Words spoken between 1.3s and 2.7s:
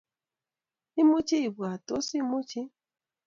ibwaat, Tos imuchi?